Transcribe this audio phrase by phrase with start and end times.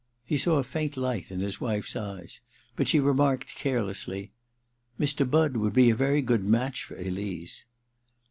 [0.25, 2.41] He saw a faint light in his wife's eyes;
[2.75, 4.31] but she remarked carelessly:
[4.65, 5.29] * Mr.
[5.29, 7.65] Budd would be a very good match for Elise.'